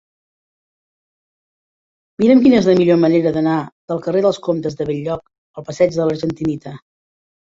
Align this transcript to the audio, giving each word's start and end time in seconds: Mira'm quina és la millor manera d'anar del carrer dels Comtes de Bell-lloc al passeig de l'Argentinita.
Mira'm 2.23 2.41
quina 2.45 2.61
és 2.61 2.69
la 2.69 2.75
millor 2.79 2.97
manera 3.03 3.33
d'anar 3.35 3.59
del 3.93 4.01
carrer 4.07 4.23
dels 4.27 4.41
Comtes 4.47 4.77
de 4.79 4.87
Bell-lloc 4.91 5.31
al 5.63 5.67
passeig 5.69 5.93
de 5.99 6.09
l'Argentinita. 6.11 6.75